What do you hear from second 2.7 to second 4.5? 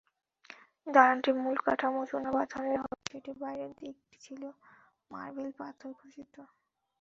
হলেও সেটির বাইরের দিকটি ছিল